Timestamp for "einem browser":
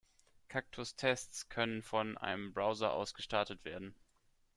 2.17-2.91